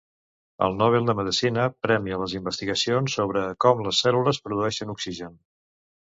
El 0.67 0.75
Nobel 0.77 1.03
de 1.09 1.13
medicina 1.17 1.65
premia 1.87 2.17
les 2.21 2.33
investigacions 2.39 3.17
sobre 3.19 3.43
com 3.65 3.83
les 3.89 3.99
cèl·lules 4.05 4.41
produeixen 4.47 4.95
oxigen. 4.95 5.37